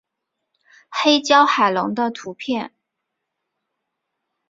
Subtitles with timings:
[0.89, 2.73] 黑胶海龙的图片